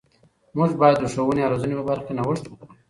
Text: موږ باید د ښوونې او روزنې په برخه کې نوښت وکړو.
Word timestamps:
موږ 0.57 0.71
باید 0.81 0.97
د 0.99 1.05
ښوونې 1.13 1.41
او 1.43 1.51
روزنې 1.53 1.73
په 1.77 1.83
برخه 1.89 2.05
کې 2.07 2.13
نوښت 2.17 2.43
وکړو. 2.47 2.71